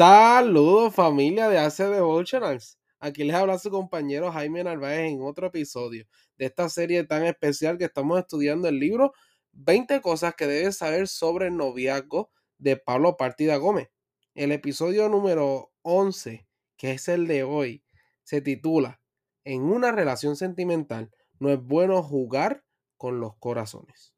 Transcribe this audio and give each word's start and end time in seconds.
Saludos 0.00 0.94
familia 0.94 1.50
de 1.50 1.58
AC 1.58 1.76
Devotionals. 1.76 2.78
Aquí 3.00 3.22
les 3.22 3.36
habla 3.36 3.58
su 3.58 3.68
compañero 3.68 4.32
Jaime 4.32 4.64
Narváez 4.64 5.12
en 5.12 5.20
otro 5.20 5.48
episodio 5.48 6.06
de 6.38 6.46
esta 6.46 6.70
serie 6.70 7.04
tan 7.04 7.26
especial 7.26 7.76
que 7.76 7.84
estamos 7.84 8.18
estudiando 8.18 8.66
el 8.66 8.80
libro 8.80 9.12
20 9.52 10.00
cosas 10.00 10.34
que 10.36 10.46
debes 10.46 10.78
saber 10.78 11.06
sobre 11.06 11.48
el 11.48 11.56
noviazgo 11.58 12.30
de 12.56 12.78
Pablo 12.78 13.18
Partida 13.18 13.56
Gómez. 13.56 13.90
El 14.34 14.52
episodio 14.52 15.10
número 15.10 15.70
11, 15.82 16.48
que 16.78 16.92
es 16.92 17.06
el 17.08 17.26
de 17.26 17.42
hoy, 17.42 17.84
se 18.22 18.40
titula 18.40 19.02
En 19.44 19.64
una 19.64 19.92
relación 19.92 20.34
sentimental 20.34 21.10
no 21.38 21.50
es 21.50 21.62
bueno 21.62 22.02
jugar 22.02 22.64
con 22.96 23.20
los 23.20 23.36
corazones. 23.36 24.14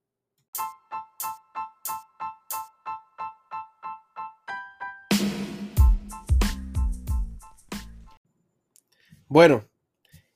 Bueno, 9.34 9.66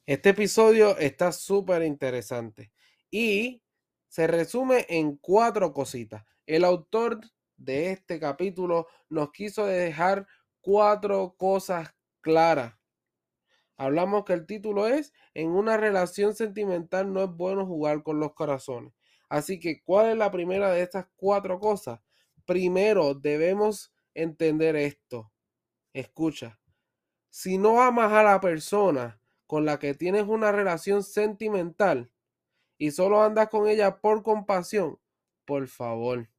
este 0.06 0.30
episodio 0.30 0.96
está 0.96 1.30
súper 1.30 1.82
interesante 1.82 2.72
y 3.10 3.62
se 4.08 4.26
resume 4.26 4.86
en 4.88 5.18
cuatro 5.18 5.74
cositas. 5.74 6.24
El 6.46 6.64
autor 6.64 7.20
de 7.58 7.90
este 7.90 8.18
capítulo 8.18 8.86
nos 9.10 9.32
quiso 9.32 9.66
dejar 9.66 10.26
cuatro 10.62 11.34
cosas 11.36 11.94
claras. 12.22 12.78
Hablamos 13.76 14.24
que 14.24 14.32
el 14.32 14.46
título 14.46 14.86
es 14.88 15.12
En 15.34 15.50
una 15.50 15.76
relación 15.76 16.34
sentimental 16.34 17.12
no 17.12 17.22
es 17.22 17.30
bueno 17.30 17.66
jugar 17.66 18.02
con 18.02 18.18
los 18.18 18.32
corazones. 18.32 18.94
Así 19.28 19.60
que, 19.60 19.82
¿cuál 19.82 20.12
es 20.12 20.16
la 20.16 20.30
primera 20.30 20.70
de 20.70 20.80
estas 20.80 21.04
cuatro 21.16 21.60
cosas? 21.60 22.00
Primero, 22.46 23.12
debemos 23.12 23.92
entender 24.14 24.74
esto. 24.74 25.30
Escucha, 25.92 26.58
si 27.36 27.58
no 27.58 27.82
amas 27.82 28.14
a 28.14 28.22
la 28.22 28.40
persona 28.40 29.20
con 29.46 29.66
la 29.66 29.78
que 29.78 29.92
tienes 29.92 30.22
una 30.26 30.52
relación 30.52 31.02
sentimental 31.02 32.10
y 32.78 32.92
solo 32.92 33.22
andas 33.22 33.50
con 33.50 33.68
ella 33.68 34.00
por 34.00 34.22
compasión, 34.22 34.98
por 35.44 35.68
favor, 35.68 36.30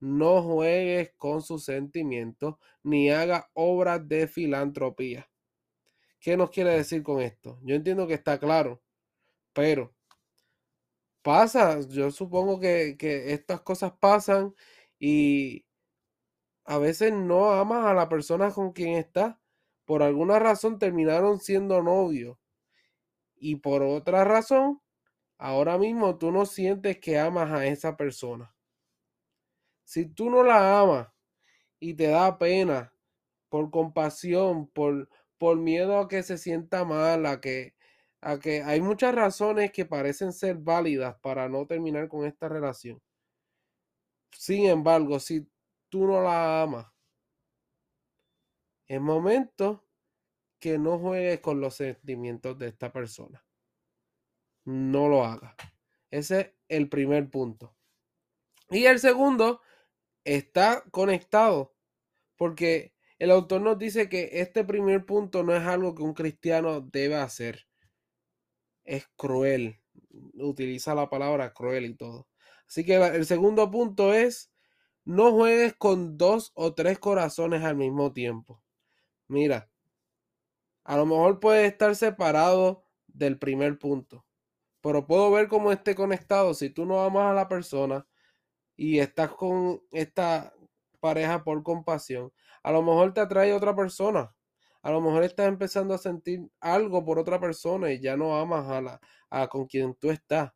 no 0.00 0.42
juegues 0.42 1.14
con 1.16 1.40
sus 1.40 1.64
sentimientos 1.64 2.56
ni 2.82 3.08
haga 3.08 3.48
obras 3.54 4.06
de 4.06 4.28
filantropía. 4.28 5.30
¿Qué 6.20 6.36
nos 6.36 6.50
quiere 6.50 6.74
decir 6.74 7.02
con 7.02 7.22
esto? 7.22 7.58
Yo 7.62 7.74
entiendo 7.74 8.06
que 8.06 8.12
está 8.12 8.38
claro, 8.38 8.82
pero 9.54 9.94
pasa, 11.22 11.80
yo 11.88 12.10
supongo 12.10 12.60
que, 12.60 12.98
que 12.98 13.32
estas 13.32 13.62
cosas 13.62 13.92
pasan 13.98 14.54
y 14.98 15.64
a 16.66 16.76
veces 16.76 17.14
no 17.14 17.50
amas 17.52 17.86
a 17.86 17.94
la 17.94 18.10
persona 18.10 18.50
con 18.50 18.72
quien 18.72 18.96
estás 18.96 19.34
por 19.88 20.02
alguna 20.02 20.38
razón 20.38 20.78
terminaron 20.78 21.40
siendo 21.40 21.82
novios. 21.82 22.36
Y 23.36 23.56
por 23.56 23.82
otra 23.82 24.22
razón, 24.22 24.82
ahora 25.38 25.78
mismo 25.78 26.18
tú 26.18 26.30
no 26.30 26.44
sientes 26.44 26.98
que 26.98 27.18
amas 27.18 27.50
a 27.50 27.64
esa 27.64 27.96
persona. 27.96 28.54
Si 29.84 30.04
tú 30.04 30.28
no 30.28 30.42
la 30.44 30.78
amas 30.78 31.08
y 31.80 31.94
te 31.94 32.08
da 32.08 32.36
pena 32.36 32.92
por 33.48 33.70
compasión, 33.70 34.66
por, 34.66 35.08
por 35.38 35.56
miedo 35.56 35.98
a 35.98 36.06
que 36.06 36.22
se 36.22 36.36
sienta 36.36 36.84
mal, 36.84 37.40
que, 37.40 37.74
a 38.20 38.38
que 38.38 38.62
hay 38.62 38.82
muchas 38.82 39.14
razones 39.14 39.72
que 39.72 39.86
parecen 39.86 40.34
ser 40.34 40.58
válidas 40.58 41.16
para 41.22 41.48
no 41.48 41.66
terminar 41.66 42.08
con 42.08 42.26
esta 42.26 42.46
relación. 42.50 43.00
Sin 44.32 44.66
embargo, 44.66 45.18
si 45.18 45.48
tú 45.88 46.06
no 46.06 46.20
la 46.20 46.60
amas, 46.60 46.97
es 48.88 49.00
momento 49.00 49.86
que 50.58 50.78
no 50.78 50.98
juegues 50.98 51.40
con 51.40 51.60
los 51.60 51.74
sentimientos 51.74 52.58
de 52.58 52.68
esta 52.68 52.92
persona. 52.92 53.44
No 54.64 55.08
lo 55.08 55.24
hagas. 55.24 55.54
Ese 56.10 56.40
es 56.40 56.50
el 56.68 56.88
primer 56.88 57.30
punto. 57.30 57.76
Y 58.70 58.84
el 58.86 58.98
segundo 58.98 59.60
está 60.24 60.82
conectado 60.90 61.74
porque 62.36 62.94
el 63.18 63.30
autor 63.30 63.62
nos 63.62 63.78
dice 63.78 64.08
que 64.08 64.30
este 64.32 64.64
primer 64.64 65.04
punto 65.04 65.42
no 65.42 65.54
es 65.54 65.62
algo 65.62 65.94
que 65.94 66.02
un 66.02 66.14
cristiano 66.14 66.80
debe 66.80 67.16
hacer. 67.16 67.66
Es 68.84 69.06
cruel. 69.16 69.80
Utiliza 70.34 70.94
la 70.94 71.10
palabra 71.10 71.52
cruel 71.52 71.86
y 71.86 71.94
todo. 71.94 72.28
Así 72.66 72.84
que 72.84 72.96
el 72.96 73.26
segundo 73.26 73.70
punto 73.70 74.12
es 74.14 74.52
no 75.04 75.32
juegues 75.32 75.74
con 75.74 76.18
dos 76.18 76.52
o 76.54 76.74
tres 76.74 76.98
corazones 76.98 77.64
al 77.64 77.76
mismo 77.76 78.12
tiempo. 78.12 78.62
Mira, 79.28 79.68
a 80.84 80.96
lo 80.96 81.06
mejor 81.06 81.40
puede 81.40 81.66
estar 81.66 81.94
separado 81.96 82.84
del 83.06 83.38
primer 83.38 83.78
punto, 83.78 84.24
pero 84.82 85.06
puedo 85.06 85.30
ver 85.32 85.48
cómo 85.48 85.72
esté 85.72 85.94
conectado. 85.94 86.54
Si 86.54 86.70
tú 86.70 86.86
no 86.86 87.02
amas 87.02 87.30
a 87.30 87.34
la 87.34 87.48
persona 87.48 88.06
y 88.76 89.00
estás 89.00 89.32
con 89.32 89.82
esta 89.92 90.54
pareja 91.00 91.44
por 91.44 91.62
compasión, 91.62 92.32
a 92.62 92.72
lo 92.72 92.82
mejor 92.82 93.14
te 93.14 93.22
atrae 93.22 93.54
otra 93.54 93.76
persona. 93.76 94.34
A 94.82 94.90
lo 94.92 95.00
mejor 95.00 95.24
estás 95.24 95.48
empezando 95.48 95.94
a 95.94 95.98
sentir 95.98 96.48
algo 96.60 97.04
por 97.04 97.18
otra 97.18 97.40
persona 97.40 97.92
y 97.92 98.00
ya 98.00 98.16
no 98.16 98.36
amas 98.38 98.68
a 98.70 98.80
la 98.82 99.00
a 99.30 99.48
con 99.48 99.66
quien 99.66 99.94
tú 99.96 100.10
estás. 100.10 100.52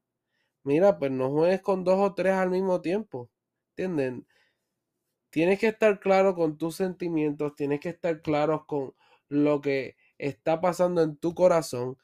Mira, 0.64 0.98
pues 0.98 1.10
no 1.12 1.30
juegues 1.30 1.62
con 1.62 1.84
dos 1.84 1.98
o 2.00 2.14
tres 2.14 2.34
al 2.34 2.50
mismo 2.50 2.80
tiempo. 2.80 3.30
¿Entienden? 3.70 4.26
Tienes 5.32 5.58
que 5.58 5.68
estar 5.68 5.98
claro 5.98 6.34
con 6.34 6.58
tus 6.58 6.76
sentimientos, 6.76 7.54
tienes 7.54 7.80
que 7.80 7.88
estar 7.88 8.20
claro 8.20 8.66
con 8.66 8.94
lo 9.30 9.62
que 9.62 9.96
está 10.18 10.60
pasando 10.60 11.00
en 11.00 11.16
tu 11.16 11.34
corazón 11.34 11.96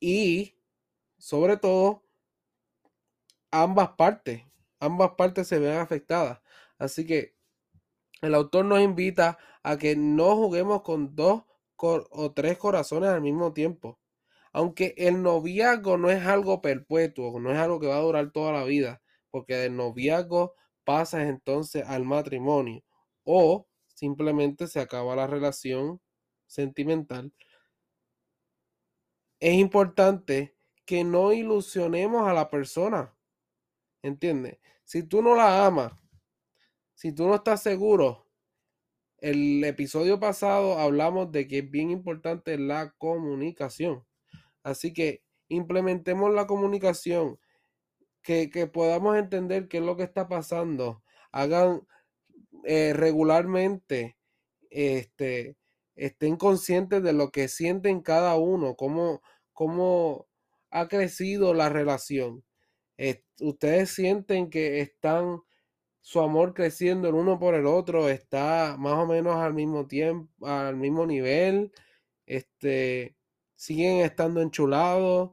y 0.00 0.56
sobre 1.18 1.56
todo 1.56 2.02
ambas 3.52 3.90
partes, 3.90 4.42
ambas 4.80 5.12
partes 5.12 5.46
se 5.46 5.60
ven 5.60 5.78
afectadas. 5.78 6.40
Así 6.78 7.06
que 7.06 7.36
el 8.22 8.34
autor 8.34 8.64
nos 8.64 8.80
invita 8.80 9.38
a 9.62 9.78
que 9.78 9.94
no 9.94 10.34
juguemos 10.34 10.82
con 10.82 11.14
dos 11.14 11.44
o 11.76 12.32
tres 12.34 12.58
corazones 12.58 13.10
al 13.10 13.20
mismo 13.20 13.52
tiempo. 13.52 14.00
Aunque 14.52 14.94
el 14.96 15.22
noviazgo 15.22 15.96
no 15.96 16.10
es 16.10 16.26
algo 16.26 16.60
perpetuo, 16.60 17.38
no 17.38 17.52
es 17.52 17.58
algo 17.58 17.78
que 17.78 17.86
va 17.86 17.98
a 17.98 18.00
durar 18.00 18.32
toda 18.32 18.50
la 18.50 18.64
vida, 18.64 19.00
porque 19.30 19.54
del 19.54 19.76
noviazgo 19.76 20.56
pasas 20.84 21.22
entonces 21.28 21.84
al 21.86 22.04
matrimonio 22.04 22.82
o 23.24 23.68
simplemente 23.86 24.66
se 24.66 24.80
acaba 24.80 25.16
la 25.16 25.26
relación 25.26 26.00
sentimental, 26.46 27.32
es 29.40 29.54
importante 29.54 30.56
que 30.84 31.04
no 31.04 31.32
ilusionemos 31.32 32.28
a 32.28 32.34
la 32.34 32.50
persona. 32.50 33.16
¿Entiendes? 34.02 34.58
Si 34.84 35.02
tú 35.04 35.22
no 35.22 35.34
la 35.34 35.66
amas, 35.66 35.92
si 36.94 37.12
tú 37.12 37.26
no 37.26 37.36
estás 37.36 37.62
seguro, 37.62 38.28
el 39.18 39.62
episodio 39.64 40.18
pasado 40.18 40.78
hablamos 40.78 41.30
de 41.30 41.46
que 41.46 41.58
es 41.58 41.70
bien 41.70 41.90
importante 41.90 42.58
la 42.58 42.90
comunicación. 42.98 44.04
Así 44.62 44.92
que 44.92 45.24
implementemos 45.48 46.32
la 46.32 46.46
comunicación, 46.46 47.38
que, 48.22 48.48
podamos 48.72 49.16
entender 49.16 49.68
qué 49.68 49.78
es 49.78 49.84
lo 49.84 49.96
que 49.96 50.04
está 50.04 50.28
pasando. 50.28 51.02
Hagan 51.32 51.86
eh, 52.64 52.92
regularmente 52.94 54.16
este, 54.70 55.56
estén 55.96 56.36
conscientes 56.36 57.02
de 57.02 57.12
lo 57.12 57.30
que 57.30 57.48
sienten 57.48 58.00
cada 58.02 58.36
uno, 58.36 58.76
cómo, 58.76 59.22
cómo 59.52 60.28
ha 60.70 60.88
crecido 60.88 61.54
la 61.54 61.68
relación. 61.68 62.44
ustedes 63.40 63.90
sienten 63.90 64.50
que 64.50 64.80
están 64.80 65.42
su 66.02 66.20
amor 66.20 66.52
creciendo 66.54 67.08
el 67.08 67.14
uno 67.14 67.38
por 67.38 67.54
el 67.54 67.66
otro, 67.66 68.08
está 68.08 68.76
más 68.78 68.94
o 68.94 69.06
menos 69.06 69.36
al 69.36 69.54
mismo 69.54 69.86
tiempo, 69.86 70.46
al 70.46 70.76
mismo 70.76 71.06
nivel, 71.06 71.72
este, 72.26 73.16
siguen 73.56 73.98
estando 73.98 74.42
enchulados, 74.42 75.32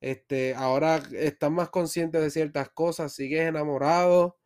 este, 0.00 0.54
ahora 0.54 0.96
están 1.12 1.54
más 1.54 1.70
conscientes 1.70 2.20
de 2.22 2.30
ciertas 2.30 2.70
cosas, 2.70 3.12
sigues 3.12 3.42
enamorado. 3.42 4.38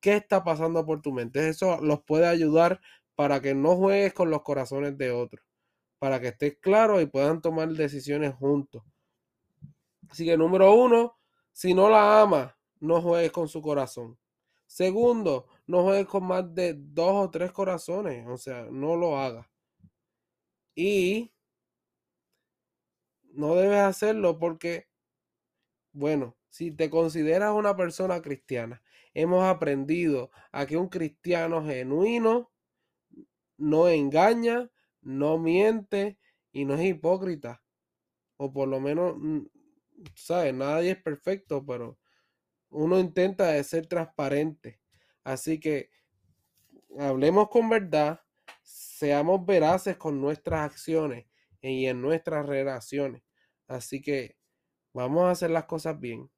¿Qué 0.00 0.16
está 0.16 0.44
pasando 0.44 0.84
por 0.86 1.02
tu 1.02 1.12
mente? 1.12 1.48
Eso 1.48 1.80
los 1.80 2.02
puede 2.02 2.26
ayudar 2.26 2.80
para 3.14 3.40
que 3.40 3.54
no 3.54 3.76
juegues 3.76 4.14
con 4.14 4.30
los 4.30 4.42
corazones 4.42 4.96
de 4.96 5.10
otros, 5.10 5.44
para 5.98 6.20
que 6.20 6.28
estés 6.28 6.56
claro 6.60 7.00
y 7.00 7.06
puedan 7.06 7.40
tomar 7.40 7.68
decisiones 7.70 8.34
juntos. 8.34 8.82
Así 10.08 10.24
que 10.24 10.36
número 10.36 10.72
uno, 10.74 11.16
si 11.52 11.74
no 11.74 11.88
la 11.88 12.22
amas, 12.22 12.54
no 12.80 13.02
juegues 13.02 13.32
con 13.32 13.48
su 13.48 13.60
corazón. 13.60 14.18
Segundo, 14.66 15.46
no 15.66 15.82
juegues 15.82 16.06
con 16.06 16.24
más 16.24 16.54
de 16.54 16.74
dos 16.76 17.26
o 17.26 17.30
tres 17.30 17.52
corazones, 17.52 18.26
o 18.28 18.36
sea, 18.36 18.66
no 18.70 18.96
lo 18.96 19.18
hagas. 19.18 19.46
Y 20.74 21.32
no 23.38 23.54
debes 23.54 23.78
hacerlo 23.78 24.36
porque, 24.40 24.88
bueno, 25.92 26.36
si 26.48 26.72
te 26.72 26.90
consideras 26.90 27.54
una 27.54 27.76
persona 27.76 28.20
cristiana, 28.20 28.82
hemos 29.14 29.44
aprendido 29.44 30.32
a 30.50 30.66
que 30.66 30.76
un 30.76 30.88
cristiano 30.88 31.64
genuino 31.64 32.50
no 33.56 33.88
engaña, 33.88 34.72
no 35.02 35.38
miente 35.38 36.18
y 36.50 36.64
no 36.64 36.74
es 36.74 36.84
hipócrita. 36.84 37.62
O 38.38 38.52
por 38.52 38.66
lo 38.66 38.80
menos, 38.80 39.14
mm, 39.16 39.46
¿sabes? 40.16 40.52
Nadie 40.52 40.90
es 40.90 41.02
perfecto, 41.02 41.64
pero 41.64 41.96
uno 42.70 42.98
intenta 42.98 43.62
ser 43.62 43.86
transparente. 43.86 44.80
Así 45.22 45.60
que 45.60 45.90
hablemos 46.98 47.50
con 47.50 47.68
verdad, 47.68 48.20
seamos 48.62 49.46
veraces 49.46 49.96
con 49.96 50.20
nuestras 50.20 50.62
acciones 50.72 51.26
y 51.60 51.86
en 51.86 52.02
nuestras 52.02 52.44
relaciones. 52.44 53.27
Así 53.68 54.00
que 54.00 54.36
vamos 54.92 55.24
a 55.24 55.30
hacer 55.30 55.50
las 55.50 55.66
cosas 55.66 56.00
bien. 56.00 56.30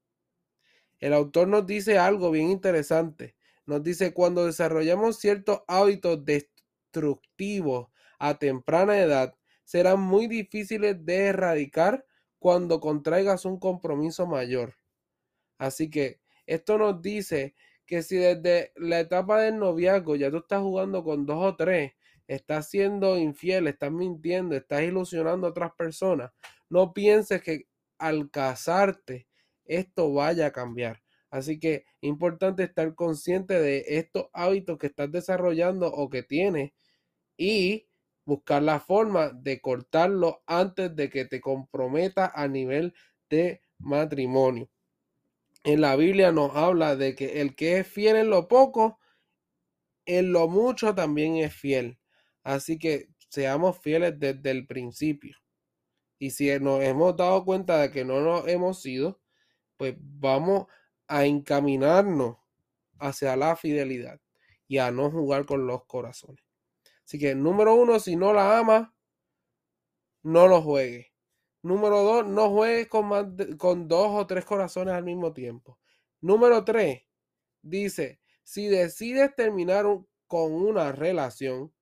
El 0.99 1.15
autor 1.15 1.49
nos 1.49 1.67
dice 1.67 1.97
algo 1.97 2.31
bien 2.31 2.51
interesante. 2.51 3.35
Nos 3.65 3.83
dice, 3.83 4.13
cuando 4.13 4.45
desarrollamos 4.45 5.19
ciertos 5.19 5.63
hábitos 5.67 6.25
destructivos 6.25 7.89
a 8.19 8.39
temprana 8.39 8.99
edad, 8.99 9.35
serán 9.65 10.01
muy 10.01 10.27
difíciles 10.27 11.05
de 11.07 11.27
erradicar 11.27 12.05
cuando 12.39 12.81
contraigas 12.81 13.45
un 13.45 13.59
compromiso 13.59 14.27
mayor. 14.27 14.75
Así 15.59 15.89
que 15.89 16.21
esto 16.47 16.79
nos 16.79 17.01
dice 17.01 17.55
que 17.87 18.03
si 18.03 18.17
desde 18.17 18.73
la 18.77 19.01
etapa 19.01 19.41
del 19.41 19.59
noviazgo 19.59 20.17
ya 20.17 20.31
tú 20.31 20.39
estás 20.39 20.61
jugando 20.61 21.05
con 21.05 21.27
dos 21.27 21.39
o 21.43 21.57
tres, 21.57 21.93
estás 22.27 22.69
siendo 22.71 23.17
infiel, 23.19 23.69
estás 23.69 23.93
mintiendo, 23.93 24.57
estás 24.57 24.83
ilusionando 24.83 25.47
a 25.47 25.51
otras 25.51 25.73
personas, 25.73 26.33
no 26.71 26.93
pienses 26.95 27.43
que 27.43 27.67
al 27.99 28.31
casarte 28.31 29.29
esto 29.65 30.13
vaya 30.13 30.47
a 30.47 30.53
cambiar. 30.53 31.03
Así 31.31 31.61
que 31.61 31.85
importante 32.01 32.65
estar 32.65 32.95
consciente 32.95 33.61
de 33.61 33.85
estos 33.87 34.29
hábitos 34.33 34.79
que 34.79 34.89
estás 34.89 35.13
desarrollando 35.13 35.87
o 35.89 36.09
que 36.09 36.23
tienes 36.23 36.73
y 37.37 37.89
buscar 38.25 38.63
la 38.63 38.81
forma 38.81 39.31
de 39.31 39.61
cortarlo 39.61 40.43
antes 40.47 40.95
de 40.97 41.09
que 41.11 41.25
te 41.25 41.41
comprometa 41.41 42.33
a 42.35 42.49
nivel 42.49 42.95
de 43.29 43.61
matrimonio. 43.79 44.69
En 45.65 45.81
la 45.81 45.95
Biblia 45.97 46.33
nos 46.33 46.57
habla 46.57 46.97
de 46.97 47.15
que 47.15 47.41
el 47.41 47.55
que 47.55 47.79
es 47.79 47.87
fiel 47.87 48.17
en 48.17 48.31
lo 48.31 48.49
poco, 48.49 48.99
en 50.07 50.33
lo 50.33 50.49
mucho 50.49 50.95
también 50.95 51.37
es 51.37 51.55
fiel. 51.55 51.99
Así 52.43 52.79
que 52.79 53.09
seamos 53.29 53.79
fieles 53.79 54.19
desde 54.19 54.51
el 54.51 54.67
principio. 54.67 55.37
Y 56.21 56.33
si 56.33 56.57
nos 56.61 56.83
hemos 56.83 57.17
dado 57.17 57.45
cuenta 57.47 57.79
de 57.79 57.91
que 57.91 58.05
no 58.05 58.21
nos 58.21 58.47
hemos 58.47 58.83
sido, 58.83 59.19
pues 59.79 59.97
vamos 59.99 60.67
a 61.09 61.25
encaminarnos 61.25 62.37
hacia 62.99 63.37
la 63.37 63.57
fidelidad 63.57 64.21
y 64.69 64.77
a 64.77 64.91
no 64.91 65.11
jugar 65.11 65.47
con 65.47 65.67
los 65.67 65.87
corazones. 65.87 66.45
Así 67.07 67.19
que 67.19 67.35
número 67.35 67.75
uno, 67.75 67.99
si 67.99 68.17
no 68.17 68.35
la 68.35 68.59
amas, 68.59 68.91
no 70.23 70.47
lo 70.47 70.61
juegues. 70.61 71.07
Número 71.63 72.03
dos, 72.03 72.27
no 72.27 72.51
juegues 72.51 72.89
con, 72.89 73.09
con 73.57 73.89
dos 73.89 74.09
o 74.11 74.27
tres 74.27 74.45
corazones 74.45 74.93
al 74.93 75.05
mismo 75.05 75.33
tiempo. 75.33 75.79
Número 76.21 76.63
tres, 76.67 77.03
dice, 77.63 78.21
si 78.43 78.69
decides 78.69 79.35
terminar 79.35 79.87
con 80.27 80.53
una 80.53 80.93
relación, 80.93 81.73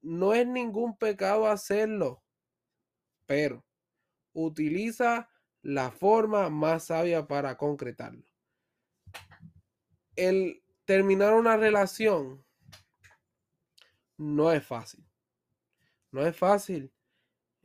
no 0.00 0.32
es 0.32 0.46
ningún 0.46 0.96
pecado 0.96 1.46
hacerlo, 1.46 2.22
pero 3.26 3.62
utiliza 4.32 5.28
la 5.62 5.90
forma 5.90 6.50
más 6.50 6.84
sabia 6.86 7.26
para 7.26 7.56
concretarlo. 7.56 8.24
El 10.16 10.62
terminar 10.84 11.34
una 11.34 11.56
relación 11.56 12.44
no 14.16 14.52
es 14.52 14.64
fácil. 14.64 15.04
No 16.10 16.26
es 16.26 16.36
fácil. 16.36 16.92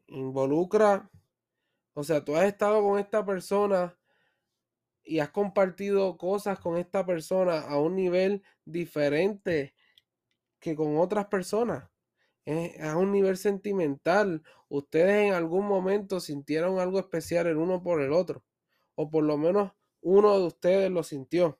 Involucra, 0.07 1.09
o 1.93 2.03
sea, 2.03 2.23
tú 2.23 2.35
has 2.35 2.45
estado 2.45 2.81
con 2.81 2.99
esta 2.99 3.25
persona 3.25 3.97
y 5.03 5.19
has 5.19 5.29
compartido 5.29 6.17
cosas 6.17 6.59
con 6.59 6.77
esta 6.77 7.05
persona 7.05 7.61
a 7.61 7.79
un 7.79 7.95
nivel 7.95 8.43
diferente 8.65 9.73
que 10.59 10.75
con 10.75 10.97
otras 10.97 11.27
personas 11.27 11.89
es 12.47 12.79
a 12.81 12.95
un 12.95 13.11
nivel 13.11 13.35
sentimental. 13.35 14.41
Ustedes 14.69 15.27
en 15.27 15.33
algún 15.33 15.67
momento 15.67 16.21
sintieron 16.21 16.79
algo 16.79 16.97
especial 16.97 17.45
el 17.47 17.57
uno 17.57 17.83
por 17.83 18.01
el 18.01 18.13
otro. 18.13 18.45
O 18.95 19.09
por 19.09 19.25
lo 19.25 19.38
menos 19.38 19.73
uno 19.99 20.39
de 20.39 20.47
ustedes 20.47 20.89
lo 20.89 21.03
sintió. 21.03 21.59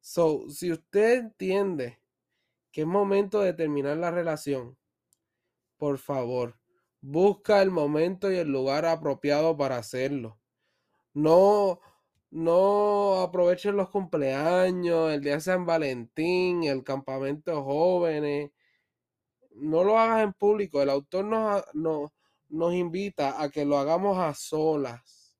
So, 0.00 0.48
si 0.50 0.70
usted 0.70 1.20
entiende 1.20 1.98
que 2.70 2.82
es 2.82 2.86
momento 2.86 3.40
de 3.40 3.54
terminar 3.54 3.96
la 3.96 4.10
relación, 4.10 4.76
por 5.78 5.96
favor, 5.96 6.58
busca 7.00 7.62
el 7.62 7.70
momento 7.70 8.30
y 8.30 8.36
el 8.36 8.48
lugar 8.52 8.84
apropiado 8.84 9.56
para 9.56 9.78
hacerlo. 9.78 10.38
No, 11.14 11.80
no 12.30 13.20
aprovechen 13.22 13.74
los 13.74 13.88
cumpleaños, 13.88 15.12
el 15.12 15.22
día 15.22 15.34
de 15.36 15.40
San 15.40 15.64
Valentín, 15.64 16.64
el 16.64 16.84
campamento 16.84 17.52
de 17.52 17.62
jóvenes 17.62 18.50
no 19.56 19.84
lo 19.84 19.98
hagas 19.98 20.22
en 20.22 20.32
público. 20.32 20.82
El 20.82 20.90
autor 20.90 21.24
nos, 21.24 22.12
nos 22.48 22.74
invita 22.74 23.40
a 23.42 23.50
que 23.50 23.64
lo 23.64 23.78
hagamos 23.78 24.18
a 24.18 24.34
solas. 24.34 25.36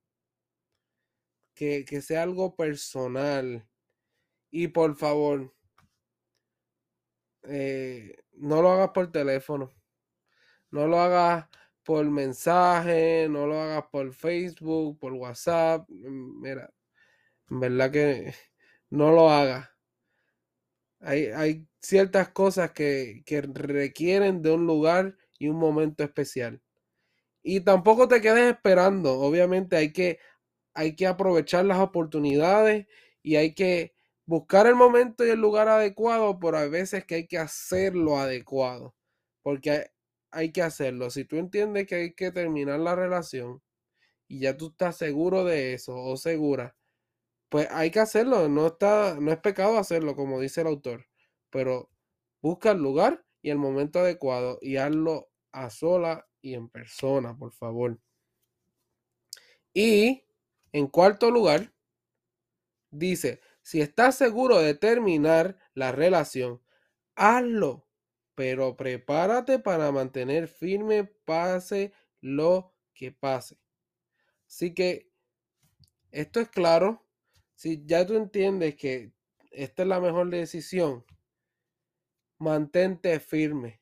Que, 1.55 1.85
sea 2.03 2.23
algo 2.23 2.55
personal. 2.55 3.67
Y 4.51 4.69
por 4.69 4.97
favor, 4.97 5.55
eh, 7.45 8.17
no 8.33 8.63
lo 8.63 8.71
hagas 8.71 8.91
por 8.91 9.11
teléfono. 9.11 9.73
No 10.71 10.87
lo 10.87 11.01
hagas 11.01 11.49
por 11.83 12.05
mensaje, 12.11 13.29
no 13.31 13.47
lo 13.47 13.61
hagas 13.61 13.85
por 13.91 14.13
Facebook, 14.13 14.99
por 14.99 15.13
WhatsApp. 15.13 15.89
Mira, 15.89 16.71
en 17.51 17.61
verdad 17.61 17.91
que 17.91 18.35
no 18.91 19.13
lo 19.13 19.31
hagas. 19.31 19.76
Hay, 21.07 21.69
ciertas 21.81 22.31
cosas 22.31 22.73
que, 22.73 23.23
requieren 23.55 24.43
de 24.43 24.51
un 24.51 24.67
lugar 24.67 25.17
y 25.39 25.49
un 25.49 25.57
momento 25.57 26.03
especial. 26.03 26.61
Y 27.43 27.61
tampoco 27.61 28.09
te 28.09 28.21
quedes 28.21 28.55
esperando. 28.55 29.21
Obviamente 29.21 29.77
hay 29.77 29.93
que, 29.93 30.19
hay 30.75 30.97
que 30.97 31.07
aprovechar 31.07 31.65
las 31.65 31.79
oportunidades 31.79 32.87
y 33.23 33.37
hay 33.37 33.55
que 33.55 33.95
buscar 34.27 34.67
el 34.67 34.75
momento 34.75 35.25
y 35.25 35.31
el 35.31 35.41
lugar 35.41 35.69
adecuado, 35.69 36.39
pero 36.41 36.59
hay 36.59 36.71
veces 36.71 37.05
que 37.05 37.17
hay 37.17 37.27
que 37.29 37.39
hacerlo 37.39 38.19
adecuado. 38.19 38.97
Porque 39.43 39.91
hay 40.33 40.53
que 40.53 40.63
hacerlo. 40.63 41.11
Si 41.11 41.25
tú 41.25 41.37
entiendes 41.39 41.87
que 41.87 41.95
hay 41.97 42.15
que 42.15 42.33
terminar 42.33 42.81
la 42.81 42.97
relación 42.97 43.63
y 44.29 44.41
ya 44.41 44.57
tú 44.57 44.69
estás 44.71 44.97
seguro 44.97 45.45
de 45.45 45.75
eso 45.75 45.97
o 45.97 46.17
segura, 46.17 46.76
pues 47.57 47.69
hay 47.71 47.91
que 47.91 48.01
hacerlo, 48.01 48.51
no 48.51 48.67
está, 48.67 49.17
no 49.19 49.33
es 49.33 49.39
pecado 49.39 49.79
hacerlo, 49.79 50.15
como 50.15 50.39
dice 50.39 50.61
el 50.61 50.67
autor, 50.67 51.07
pero 51.49 51.89
busca 52.43 52.73
el 52.73 52.83
lugar 52.83 53.25
y 53.41 53.49
el 53.49 53.57
momento 53.57 54.01
adecuado 54.01 54.59
y 54.61 54.77
hazlo 54.77 55.31
a 55.53 55.71
sola 55.71 56.29
y 56.43 56.53
en 56.53 56.69
persona, 56.69 57.35
por 57.35 57.55
favor. 57.55 57.99
Y 59.73 60.27
en 60.71 60.87
cuarto 60.89 61.31
lugar, 61.31 61.73
dice, 62.91 63.41
si 63.63 63.81
estás 63.81 64.17
seguro 64.17 64.59
de 64.59 64.75
terminar 64.75 65.57
la 65.73 65.93
relación, 65.93 66.61
hazlo, 67.15 67.89
pero 68.35 68.77
prepárate 68.77 69.61
para 69.61 69.91
mantener 69.93 70.47
firme 70.47 71.05
pase 71.25 71.95
lo 72.21 72.75
que 72.93 73.13
pase. 73.13 73.59
Así 74.47 74.75
que 74.75 75.11
esto 76.11 76.41
es 76.41 76.51
claro, 76.51 77.06
si 77.57 77.83
ya 77.87 78.07
tú 78.07 78.15
entiendes 78.15 78.77
que 78.77 79.13
esta 79.51 79.83
es 79.83 79.89
la 79.89 79.99
mejor 79.99 80.29
decisión, 80.29 81.05
mantente 82.39 83.19
firme. 83.19 83.81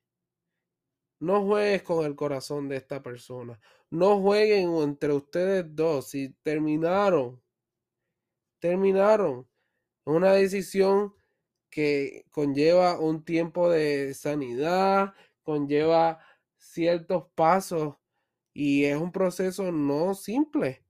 No 1.19 1.45
juegues 1.45 1.83
con 1.83 2.07
el 2.07 2.15
corazón 2.15 2.69
de 2.69 2.77
esta 2.77 3.03
persona. 3.03 3.61
No 3.91 4.21
jueguen 4.21 4.75
entre 4.77 5.13
ustedes 5.13 5.65
dos. 5.75 6.11
Si 6.11 6.31
terminaron, 6.43 7.43
terminaron. 8.61 9.49
Una 10.05 10.33
decisión 10.33 11.15
que 11.71 12.27
conlleva 12.31 13.01
un 13.01 13.25
tiempo 13.25 13.71
de 13.71 14.15
sanidad, 14.15 15.15
conlleva 15.43 16.21
ciertos 16.57 17.25
pasos 17.35 17.97
y 18.53 18.85
es 18.85 18.97
un 18.97 19.11
proceso 19.11 19.73
no 19.73 20.15
simple 20.15 20.84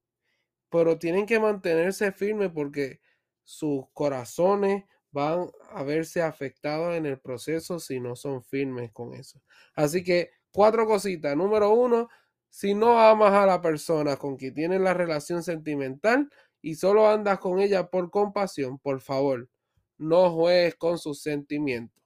pero 0.75 0.99
tienen 0.99 1.25
que 1.25 1.39
mantenerse 1.39 2.11
firmes 2.11 2.51
porque 2.53 2.99
sus 3.45 3.85
corazones 3.93 4.83
van 5.13 5.49
a 5.71 5.85
verse 5.85 6.21
afectados 6.21 6.97
en 6.97 7.07
el 7.07 7.21
proceso 7.21 7.79
si 7.79 8.01
no 8.01 8.17
son 8.17 8.43
firmes 8.43 8.91
con 8.91 9.15
eso. 9.15 9.41
Así 9.77 10.03
que 10.03 10.33
cuatro 10.51 10.85
cositas. 10.85 11.37
Número 11.37 11.71
uno, 11.71 12.09
si 12.49 12.75
no 12.75 12.99
amas 12.99 13.33
a 13.35 13.47
la 13.47 13.63
persona 13.63 14.17
con 14.17 14.37
quien 14.37 14.53
tienes 14.53 14.81
la 14.81 14.95
relación 14.95 15.45
sentimental 15.45 16.29
y 16.61 16.75
solo 16.75 17.09
andas 17.09 17.39
con 17.39 17.61
ella 17.61 17.89
por 17.89 18.11
compasión, 18.11 18.81
por 18.81 19.01
favor, 19.01 19.49
no 19.97 20.29
juegues 20.33 20.75
con 20.75 20.99
sus 20.99 21.23
sentimientos. 21.23 22.03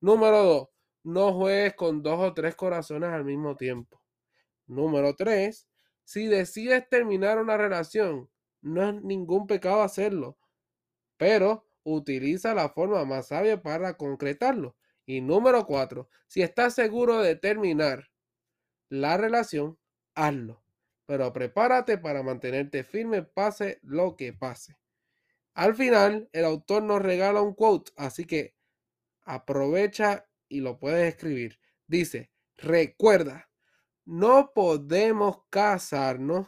Número 0.00 0.42
dos, 0.44 0.68
no 1.02 1.34
juegues 1.34 1.74
con 1.74 2.02
dos 2.02 2.20
o 2.20 2.32
tres 2.32 2.54
corazones 2.54 3.10
al 3.10 3.26
mismo 3.26 3.54
tiempo. 3.54 4.00
Número 4.66 5.14
tres, 5.14 5.67
si 6.08 6.26
decides 6.26 6.88
terminar 6.88 7.38
una 7.38 7.58
relación, 7.58 8.30
no 8.62 8.88
es 8.88 8.94
ningún 9.02 9.46
pecado 9.46 9.82
hacerlo, 9.82 10.38
pero 11.18 11.68
utiliza 11.82 12.54
la 12.54 12.70
forma 12.70 13.04
más 13.04 13.26
sabia 13.26 13.60
para 13.60 13.98
concretarlo. 13.98 14.74
Y 15.04 15.20
número 15.20 15.66
cuatro, 15.66 16.08
si 16.26 16.40
estás 16.40 16.74
seguro 16.74 17.18
de 17.18 17.36
terminar 17.36 18.10
la 18.88 19.18
relación, 19.18 19.78
hazlo. 20.14 20.64
Pero 21.04 21.30
prepárate 21.34 21.98
para 21.98 22.22
mantenerte 22.22 22.84
firme 22.84 23.22
pase 23.22 23.78
lo 23.82 24.16
que 24.16 24.32
pase. 24.32 24.78
Al 25.52 25.74
final, 25.74 26.30
el 26.32 26.46
autor 26.46 26.84
nos 26.84 27.02
regala 27.02 27.42
un 27.42 27.52
quote, 27.52 27.92
así 27.96 28.24
que 28.24 28.54
aprovecha 29.24 30.26
y 30.48 30.60
lo 30.60 30.78
puedes 30.78 31.06
escribir. 31.06 31.60
Dice, 31.86 32.30
recuerda, 32.56 33.47
no 34.08 34.52
podemos 34.54 35.42
casarnos 35.50 36.46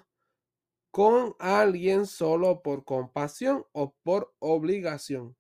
con 0.90 1.36
alguien 1.38 2.06
solo 2.06 2.62
por 2.62 2.86
compasión 2.86 3.66
o 3.72 3.94
por 4.02 4.34
obligación. 4.38 5.36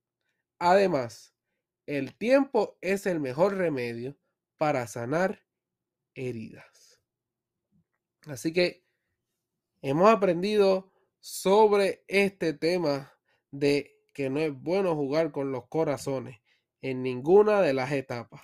Además, 0.58 1.34
el 1.86 2.14
tiempo 2.14 2.76
es 2.82 3.06
el 3.06 3.20
mejor 3.20 3.56
remedio 3.56 4.18
para 4.58 4.86
sanar 4.86 5.46
heridas. 6.14 7.00
Así 8.26 8.52
que 8.52 8.84
hemos 9.80 10.10
aprendido 10.10 10.92
sobre 11.20 12.04
este 12.06 12.52
tema 12.52 13.14
de 13.50 13.98
que 14.12 14.28
no 14.28 14.40
es 14.40 14.52
bueno 14.52 14.94
jugar 14.94 15.32
con 15.32 15.52
los 15.52 15.68
corazones 15.68 16.38
en 16.82 17.02
ninguna 17.02 17.62
de 17.62 17.72
las 17.72 17.92
etapas. 17.92 18.42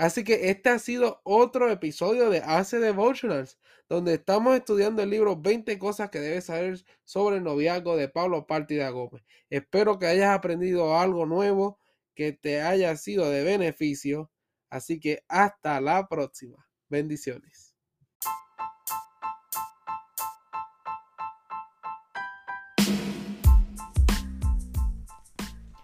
Así 0.00 0.24
que 0.24 0.48
este 0.48 0.70
ha 0.70 0.78
sido 0.78 1.20
otro 1.24 1.70
episodio 1.70 2.30
de 2.30 2.38
Hace 2.38 2.78
Devotionals, 2.78 3.58
donde 3.86 4.14
estamos 4.14 4.56
estudiando 4.56 5.02
el 5.02 5.10
libro 5.10 5.36
20 5.36 5.78
cosas 5.78 6.08
que 6.08 6.20
debes 6.20 6.46
saber 6.46 6.82
sobre 7.04 7.36
el 7.36 7.44
noviazgo 7.44 7.98
de 7.98 8.08
Pablo 8.08 8.46
Partida 8.46 8.88
Gómez. 8.88 9.22
Espero 9.50 9.98
que 9.98 10.06
hayas 10.06 10.30
aprendido 10.30 10.98
algo 10.98 11.26
nuevo, 11.26 11.78
que 12.14 12.32
te 12.32 12.62
haya 12.62 12.96
sido 12.96 13.28
de 13.28 13.44
beneficio. 13.44 14.30
Así 14.70 14.98
que 15.00 15.22
hasta 15.28 15.82
la 15.82 16.08
próxima. 16.08 16.66
Bendiciones. 16.88 17.69